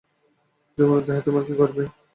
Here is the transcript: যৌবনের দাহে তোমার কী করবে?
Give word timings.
যৌবনের 0.77 1.05
দাহে 1.07 1.21
তোমার 1.27 1.43
কী 1.47 1.53
করবে? 1.59 1.83